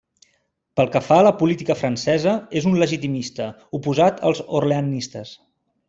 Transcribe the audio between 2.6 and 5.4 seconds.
és un legitimista, oposat als orleanistes.